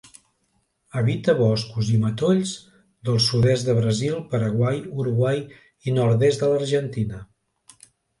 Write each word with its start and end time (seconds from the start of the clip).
Habita 0.99 1.33
boscos 1.41 1.91
i 1.97 1.99
matolls 2.05 2.53
del 3.09 3.19
sud-est 3.25 3.67
de 3.67 3.75
Brasil, 3.79 4.15
Paraguai, 4.31 4.79
Uruguai 5.03 5.43
i 5.91 5.95
nord-est 5.99 6.43
de 6.47 6.51
l'Argentina. 6.55 7.21